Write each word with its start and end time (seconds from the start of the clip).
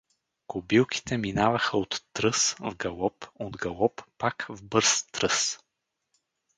Кобилките 0.47 1.17
минаваха 1.17 1.77
от 1.77 2.01
тръс 2.13 2.53
в 2.53 2.75
галоп, 2.75 3.25
от 3.35 3.57
галоп 3.57 4.01
пак 4.17 4.45
в 4.49 4.63
бърз 4.63 5.03
тръс. 5.11 5.59